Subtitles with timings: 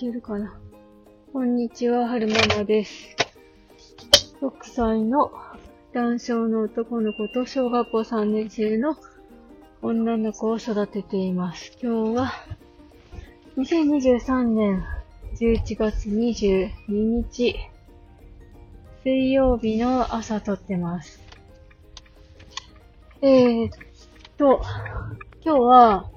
[0.00, 0.58] けるかな。
[1.30, 3.14] こんにちは、はるままです。
[4.40, 5.30] 6歳の
[5.92, 8.96] 男性の男の子と小学校3年生の
[9.82, 11.76] 女の子を育てています。
[11.82, 12.32] 今日は
[13.58, 14.82] 2023年
[15.38, 17.56] 11月22日
[19.04, 21.20] 水曜日の朝撮ってます。
[23.20, 23.70] えーっ
[24.38, 24.62] と、
[25.44, 26.10] 今日は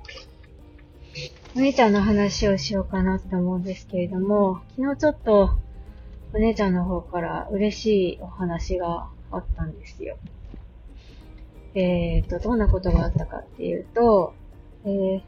[1.56, 5.52] お姉ちゃんの話をしようかなって思うんですけれども、昨日ちょっと
[6.34, 7.86] お姉ちゃんの方から嬉し
[8.16, 10.18] いお話があったんですよ。
[11.76, 14.34] えーと、どんなことがあったかっていうと、
[14.84, 15.22] えー、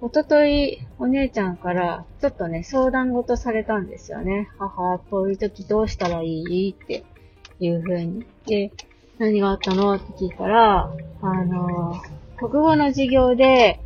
[0.00, 4.48] おとといお姉ちゃんからちょっとね、相談事されたんですよね。
[4.58, 7.04] 母、こういう時どうしたらいいって
[7.60, 8.24] いう風に。
[8.46, 8.72] で、
[9.18, 9.94] 何があったの？
[9.94, 13.82] って聞いたら、あのー、国語の授業で、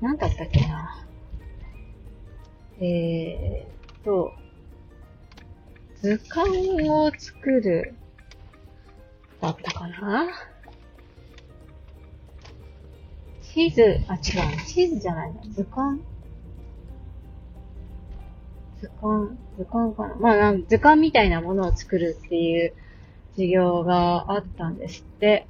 [0.00, 1.04] なんだったっけな。
[2.80, 4.32] えーと、
[6.00, 7.94] 図鑑を作る、
[9.40, 10.28] だったかな。
[13.42, 14.20] 地図、あ、違う、
[14.66, 16.00] 地図じゃないな、図鑑。
[18.80, 20.14] 図鑑、図鑑かな。
[20.16, 22.74] まあ、図鑑みたいなものを作るっていう
[23.32, 25.46] 授業があったんですって。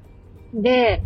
[0.54, 1.02] で、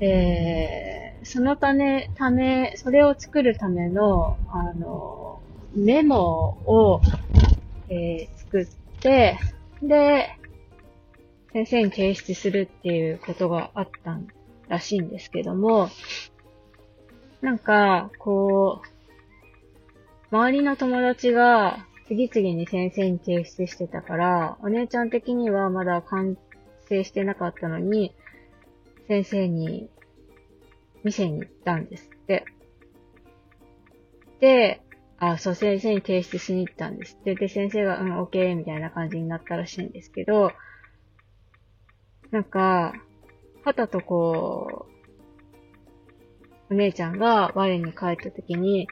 [0.00, 5.40] えー、そのため、ため、それを作るための、あの、
[5.74, 7.00] メモを、
[7.88, 8.66] えー作っ
[9.00, 9.38] て、
[9.82, 10.30] で、
[11.52, 14.18] 先生に提出するっていうことがあった
[14.68, 15.90] らしいんですけども、
[17.40, 18.82] なんか、こ
[20.30, 26.36] う、周りの友達が次々に先生に提出してたから、お姉ちゃん的にはまだ完
[26.88, 28.14] 成してなかったのに、
[29.08, 29.88] 先生に
[31.06, 32.44] 店に行ったんですって。
[34.40, 34.82] で、
[35.18, 37.34] あ、そう、先生に提出しに行ったんですって。
[37.34, 40.52] で、先生が、うん、オッケー、みたいな感じになったらしいんですけど、
[42.30, 42.92] なんか、
[43.64, 44.86] はたとこ
[46.70, 48.88] う、お姉ちゃんが我に帰った時に、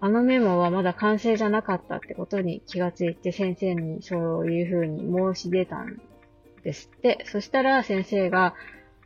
[0.00, 6.00] あのメモはまだ完成じゃなかったってことに気がついて先生にそういう風に申し出たん
[6.64, 7.24] ですって。
[7.26, 8.54] そしたら先生が、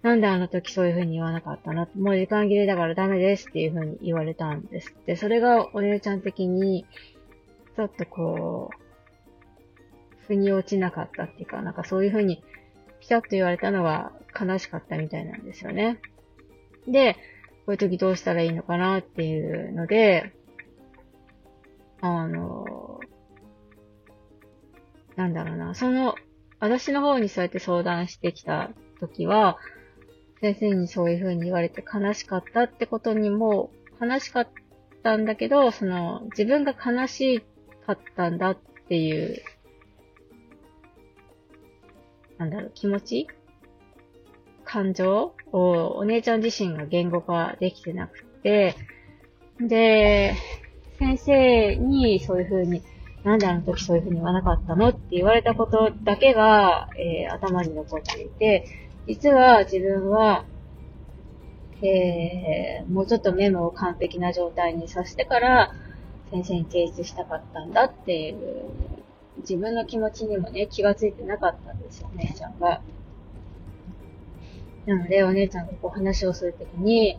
[0.06, 1.89] なんであの時そういう風に言わなかったの？
[1.97, 5.17] もう時間切れだからダメですっていう風に言われたんですって。
[5.17, 6.87] それがお姉ちゃん的に、
[7.75, 12.45] ちょっとこう、腑に落ちなかったっていうか、なんかそういう風に
[13.00, 15.99] ピタッと言われたのが悲しかったみたいなんですよね。
[16.87, 17.19] で、こ
[17.66, 20.33] ういう時どうしたらいいのかなっていうので、
[22.00, 23.00] あの、
[25.16, 26.15] なんだろうな、その、
[26.61, 29.59] 私の方にそうやって相談してきた時は、
[30.55, 33.71] 先生にそういう風に言われて悲しかったってことにも、
[34.01, 34.49] 悲しかっ
[35.03, 37.43] たんだけど、その、自分が悲し
[37.84, 38.59] かったんだっ
[38.89, 39.43] ていう、
[42.39, 43.27] なんだろう、気持ち？
[44.65, 48.77] 感情をお姉ちゃん自身が言語化できてなくて、
[49.59, 50.34] で、
[50.99, 52.83] 先生にそういう風に、
[53.25, 54.91] なんであの時そういう風に言わなかったの？
[54.91, 58.65] って言われたことだけが、えー頭に残っていて、
[59.06, 60.44] 実は自分は、
[61.83, 65.72] えーもうちょっとメモを完璧な状態にさせてから、
[66.31, 68.37] 先生に提出したかったんだっていう、
[69.39, 72.81] 自分の気持ちにもね、気がついてなかったんですよ、お姉ちゃんが。
[74.87, 77.19] なので、お姉ちゃんとこう話をするときに、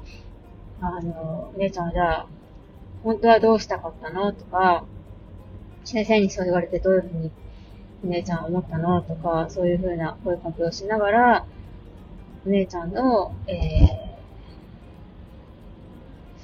[0.82, 2.28] あの、お姉ちゃんはじゃあ、
[3.04, 4.86] 本当はどうしたかったのとか、
[5.84, 7.32] 先生にそう言われてどういうふうに
[8.04, 11.46] お姉ちゃんは思ったのとか、そういうふうな声かけをしながら、
[12.48, 13.88] お姉ちゃんの、えー、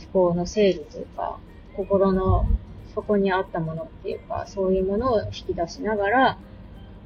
[0.04, 1.40] 思考の整理というか、
[1.78, 2.46] 心の
[2.94, 6.38] 底にあったものっていうか、そういうものを引き出しながら、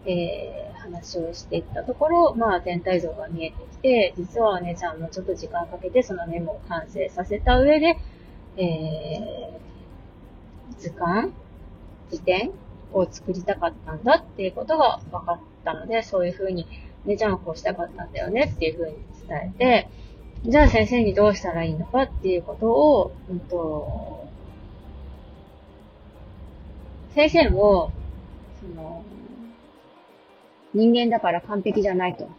[0.07, 7.99] えー、話をしていったところ、まあ全体像が見えてきて、実はお姉ちゃんもちょっと時間かけてそのメモを完成させた上で、
[8.57, 11.33] えー、図鑑
[12.09, 12.49] 辞典
[12.91, 16.65] を作りたかったんだっていうことが分かったので、そういうふうに、
[17.05, 18.95] 姉ちゃんはこうしたかったんだよねっていうふうに
[19.27, 19.89] 伝えて、
[20.43, 24.27] じゃあ先生にどうしたらいいのかっていうことを、うんと、
[27.13, 27.91] 先生も、
[28.61, 29.03] その、
[30.73, 32.29] 人間だから完璧じゃないと。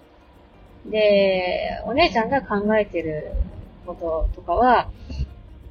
[0.87, 3.33] で、お姉ちゃんが考えてる
[3.85, 4.91] こととかは、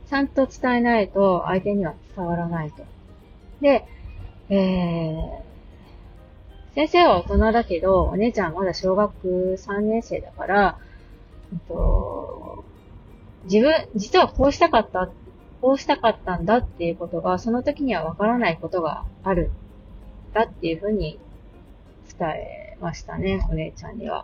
[0.10, 2.83] ちゃんと伝えないと相手には伝わらないと。
[3.62, 3.86] で、
[4.50, 5.47] えー、
[6.78, 9.12] 先生は大人だけど、お姉ちゃんまだ小学
[9.58, 10.78] 3年生だから、
[11.52, 12.64] えっと、
[13.46, 15.10] 自分、実はこうしたかった
[15.60, 19.50] こうしたかったんだっていうことが、その時にはわからないことがある。
[20.36, 21.18] だっていうふうに
[22.16, 24.24] 伝えましたね、お姉ちゃんには。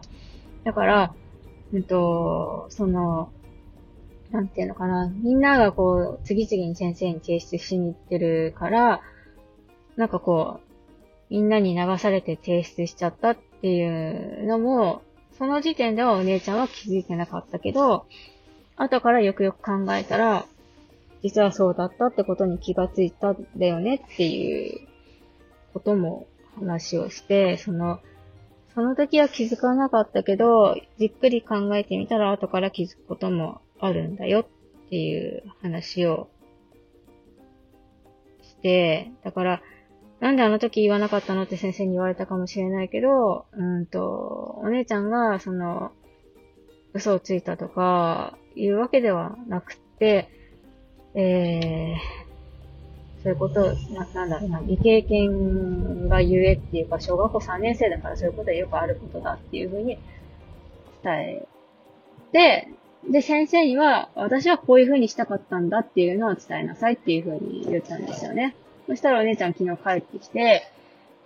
[0.63, 1.15] だから、
[1.73, 3.31] うんと、その、
[4.29, 9.01] なんていうのかな、みんながこう、次々に先生に提出しに行ってるから、
[9.95, 10.62] なんかこう、
[11.33, 15.01] みんなに流されて提出しちゃったっていうのも、
[15.35, 18.05] その時点ではお姉ちゃんは気づいてなかったけど、
[18.75, 20.45] 後からよくよく考えたら、
[21.23, 24.87] 実はそうだったってことに気がついたんだよねっていう
[25.73, 26.27] ことも
[26.59, 27.99] 話をして、その、
[28.75, 34.45] その時は気づかなかったけど、じっくり考えてみたら後から気づくこともあるんだよっ
[34.91, 36.29] ていう話を
[38.43, 39.61] して、だから、
[40.23, 45.91] なんであの時言わなかったのって先生に言われたかもしれないけど、うんと、お姉ちゃんが、その、
[46.93, 50.29] 嘘をついたとか、いうわけではなくて、
[51.13, 59.99] えー、そういうこと、な、なんだろうな、未経験がゆえっていうか、小学校3年生だからそういうことはよくあることだっていうふうに
[61.03, 61.47] 伝え
[62.31, 62.69] て、
[63.11, 68.55] で、先生には、私はこういうふうにしたかったんだっていうのを伝えなさいっていうふうに言ったんですよね。
[68.87, 70.63] そしたらお姉ちゃん昨日帰ってきて、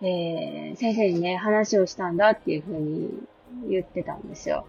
[0.02, 3.28] えー、先生にね、話をしたんだっていうふうに
[3.68, 4.68] 言ってたんですよ。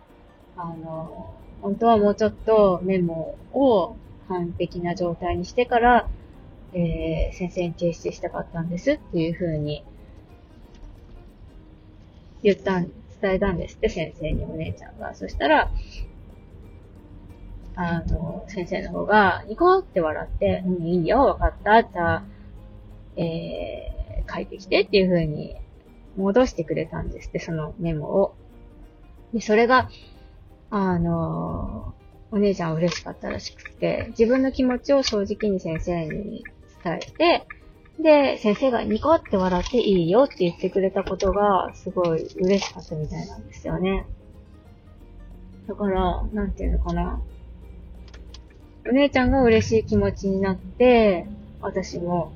[0.57, 3.97] あの、本当はもうちょっとメモを
[4.29, 6.09] 完璧な状態にしてから、
[6.73, 9.85] えー、先生に提出したかったんですっていうふうに
[12.43, 12.91] 言ったん、
[13.21, 15.15] 伝えたんですって、先生にお姉ちゃんが。
[15.15, 15.71] そしたら、
[17.75, 22.23] あの、先生の方が、ニコって笑って、うん、いいよ、わかった、じゃあ、
[23.19, 25.57] えー、書いてきてっていう風に
[26.17, 28.35] 戻してくれたんですって、そのメモを。
[29.33, 29.89] で、それが、
[30.71, 31.95] あの、
[32.31, 36.45] お姉ちゃん嬉しかったらしくて、自分の気持ちを正直に先生に
[36.85, 37.47] 伝えて、
[38.01, 44.07] で、先生がニコって笑っていいよって言ってくれたことが、すごい嬉しかったみたいなんですよね。
[45.67, 47.21] だから、なんていうのかな。
[48.89, 51.27] お姉ちゃんが嬉しい気持ちになって、
[51.61, 52.33] 私も、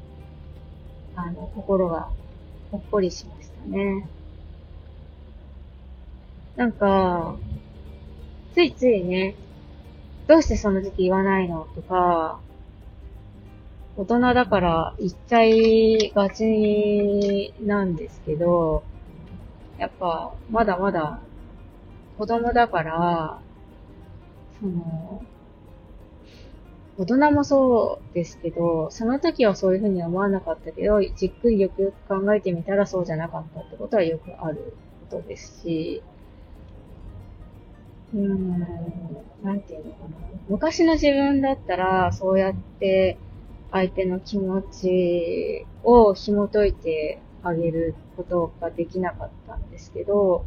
[1.14, 2.09] あの、心が
[2.70, 4.09] ほっこりしましたね。
[6.56, 7.37] なんか、
[8.55, 9.35] ついついね、
[10.26, 12.41] どうしてその時期言わないのとか、
[13.97, 18.85] 大人だから言っちゃいがちなんですけど、
[19.79, 21.20] やっぱ、まだまだ
[22.17, 23.38] 子供だから、
[24.61, 25.23] その、
[27.02, 36.04] 大人もそうですけど、その時はそういうふうに思わなかったけど、じっくりよくよく考えてみたらそうじゃなかったってことはよくあることですし、
[38.12, 38.60] うーん、
[39.43, 40.16] なんていうのかな。
[40.49, 43.19] 昔の自分だったら、そうやって
[43.70, 50.46] 相手の気持ちを紐解いてあげることができなかったんですけど、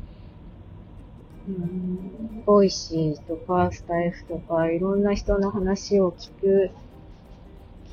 [2.45, 6.71] Voicy とかスタエフとかいろんな人の話を聞く、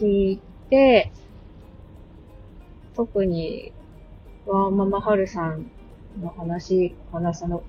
[0.00, 0.40] 聞い
[0.70, 1.12] て、
[2.96, 3.72] 特に
[4.46, 5.70] ワーママハルさん
[6.20, 7.62] の話かな、その、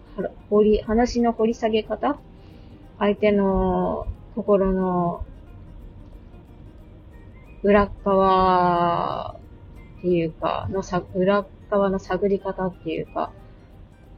[0.49, 2.17] 掘り、話の掘り下げ方
[2.99, 5.25] 相手の心の
[7.61, 9.35] 裏側
[9.99, 13.31] っていうか、のさ、裏側の探り方っていうか、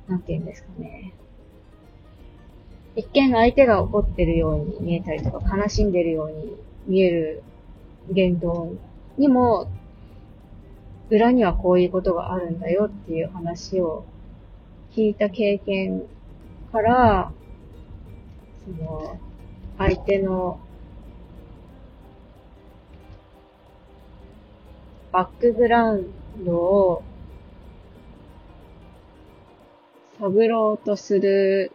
[0.08, 1.13] なんて言うんですかね。
[2.96, 6.56] 一見相手が怒ってるように見えたりとか、悲しんでるように
[6.88, 7.44] 見える
[8.10, 8.74] 言動
[9.18, 9.70] にも、
[11.10, 14.06] 裏にはこういうことがあるんだよっていう話を
[14.96, 16.04] 聞いた経験
[16.72, 17.32] から、
[18.66, 19.20] その、
[19.78, 20.60] 相手の
[25.12, 27.04] バックグラウンドを
[30.20, 31.72] 探ろうとする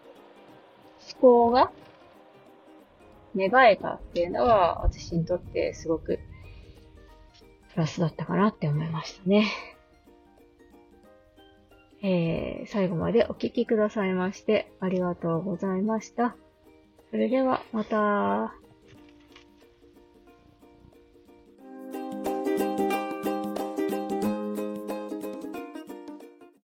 [1.21, 1.71] 向が
[3.35, 6.19] 芽生えたっていうのは、私にとってすごく
[7.73, 9.47] プラスだったかなって思いましたね。
[12.03, 16.35] えー、最後までお聴きくださいましてありがとうございました。
[17.11, 18.60] それではまた。